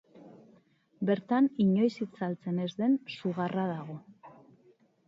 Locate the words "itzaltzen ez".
2.07-2.69